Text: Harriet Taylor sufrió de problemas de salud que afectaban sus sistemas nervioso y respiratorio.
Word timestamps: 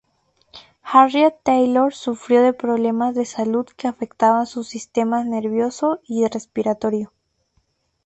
Harriet 0.81 1.35
Taylor 1.43 1.93
sufrió 1.93 2.41
de 2.41 2.53
problemas 2.53 3.13
de 3.13 3.23
salud 3.23 3.67
que 3.77 3.87
afectaban 3.87 4.47
sus 4.47 4.67
sistemas 4.67 5.27
nervioso 5.27 5.99
y 6.07 6.25
respiratorio. 6.25 7.13